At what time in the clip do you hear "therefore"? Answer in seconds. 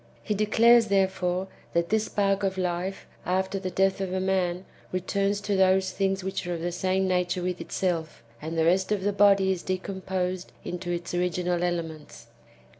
0.87-1.47